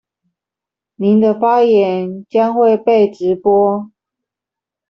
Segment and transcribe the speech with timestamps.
[0.95, 3.91] 您的發言將會被直播